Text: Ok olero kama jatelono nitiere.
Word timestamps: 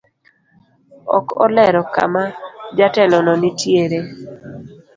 Ok 1.17 1.27
olero 1.45 1.81
kama 1.95 2.23
jatelono 2.77 3.33
nitiere. 3.41 3.99